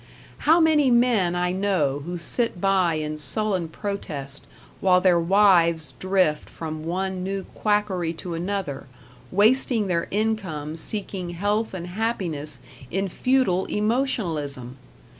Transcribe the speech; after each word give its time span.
How 0.49 0.59
many 0.59 0.89
men 0.89 1.35
I 1.35 1.51
know 1.51 2.01
who 2.03 2.17
sit 2.17 2.59
by 2.59 2.95
in 2.95 3.19
sullen 3.19 3.67
protest 3.67 4.47
while 4.79 4.99
their 4.99 5.19
wives 5.19 5.91
drift 5.99 6.49
from 6.49 6.83
one 6.85 7.23
new 7.23 7.43
quackery 7.53 8.11
to 8.13 8.33
another, 8.33 8.87
wasting 9.31 9.85
their 9.85 10.07
income 10.09 10.75
seeking 10.75 11.29
health 11.37 11.75
and 11.75 11.85
happiness 11.85 12.57
in 12.89 13.09
futile 13.09 13.65
emotionalism! 13.67 14.77